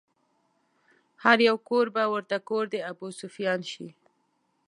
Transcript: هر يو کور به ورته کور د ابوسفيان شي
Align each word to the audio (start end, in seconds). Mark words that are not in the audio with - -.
هر 1.23 1.37
يو 1.47 1.55
کور 1.67 1.85
به 1.95 2.03
ورته 2.13 2.37
کور 2.49 2.63
د 2.73 2.75
ابوسفيان 2.91 3.61
شي 3.71 3.87